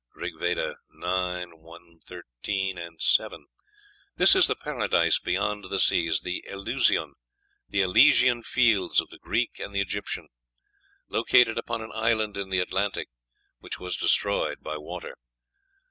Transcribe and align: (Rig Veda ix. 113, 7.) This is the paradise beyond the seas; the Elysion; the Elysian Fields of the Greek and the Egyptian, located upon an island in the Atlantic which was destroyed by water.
(Rig 0.15 0.33
Veda 0.39 0.71
ix. 0.71 0.77
113, 0.95 2.79
7.) 2.97 3.45
This 4.15 4.35
is 4.35 4.47
the 4.47 4.55
paradise 4.55 5.19
beyond 5.19 5.65
the 5.65 5.77
seas; 5.79 6.21
the 6.21 6.43
Elysion; 6.47 7.13
the 7.69 7.81
Elysian 7.83 8.41
Fields 8.41 8.99
of 8.99 9.09
the 9.11 9.19
Greek 9.19 9.59
and 9.59 9.75
the 9.75 9.81
Egyptian, 9.81 10.29
located 11.07 11.59
upon 11.59 11.83
an 11.83 11.91
island 11.93 12.35
in 12.35 12.49
the 12.49 12.59
Atlantic 12.61 13.09
which 13.59 13.79
was 13.79 13.95
destroyed 13.95 14.63
by 14.63 14.75
water. 14.75 15.17